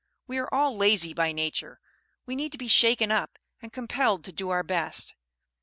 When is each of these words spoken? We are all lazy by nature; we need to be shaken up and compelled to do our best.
We 0.25 0.39
are 0.39 0.51
all 0.51 0.75
lazy 0.75 1.13
by 1.13 1.31
nature; 1.31 1.79
we 2.25 2.35
need 2.35 2.51
to 2.53 2.57
be 2.57 2.67
shaken 2.67 3.11
up 3.11 3.37
and 3.61 3.71
compelled 3.71 4.23
to 4.23 4.31
do 4.33 4.49
our 4.49 4.63
best. 4.63 5.13